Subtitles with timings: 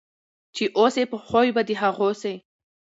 [0.55, 2.33] چي اوسې په خوی به د هغو سې